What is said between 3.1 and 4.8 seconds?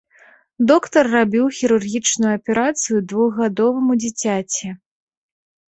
двухгадоваму дзіцяці.